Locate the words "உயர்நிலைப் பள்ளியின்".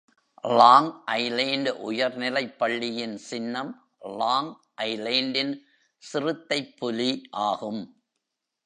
1.69-3.17